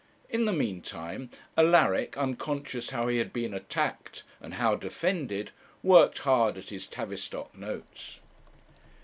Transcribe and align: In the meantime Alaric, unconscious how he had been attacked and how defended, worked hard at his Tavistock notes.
In 0.31 0.45
the 0.45 0.51
meantime 0.51 1.29
Alaric, 1.55 2.17
unconscious 2.17 2.89
how 2.89 3.07
he 3.07 3.19
had 3.19 3.31
been 3.31 3.53
attacked 3.53 4.23
and 4.41 4.55
how 4.55 4.73
defended, 4.73 5.51
worked 5.83 6.17
hard 6.17 6.57
at 6.57 6.69
his 6.69 6.87
Tavistock 6.87 7.55
notes. 7.55 8.19